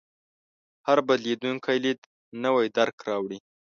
هر 0.85 0.97
بدلېدونکی 1.07 1.77
لید 1.83 1.99
نوی 2.43 2.67
درک 2.77 2.95
راوړي. 3.07 3.39